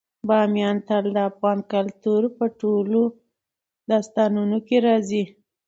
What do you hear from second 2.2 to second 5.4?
په ټولو داستانونو کې راځي.